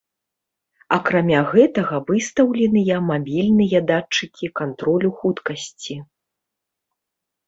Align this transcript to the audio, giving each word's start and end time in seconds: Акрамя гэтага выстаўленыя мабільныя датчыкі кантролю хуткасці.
Акрамя 0.95 1.41
гэтага 1.49 1.95
выстаўленыя 2.07 2.95
мабільныя 3.09 3.81
датчыкі 3.91 4.45
кантролю 4.61 5.09
хуткасці. 5.19 5.95